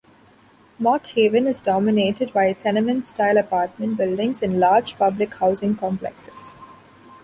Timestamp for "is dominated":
1.45-2.33